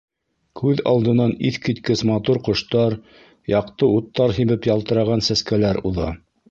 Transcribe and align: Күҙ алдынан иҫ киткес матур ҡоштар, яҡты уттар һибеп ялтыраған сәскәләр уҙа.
Күҙ 0.61 0.79
алдынан 0.91 1.35
иҫ 1.49 1.59
киткес 1.67 2.03
матур 2.11 2.41
ҡоштар, 2.49 2.99
яҡты 3.55 3.93
уттар 4.01 4.37
һибеп 4.41 4.71
ялтыраған 4.75 5.27
сәскәләр 5.31 5.85
уҙа. 5.93 6.15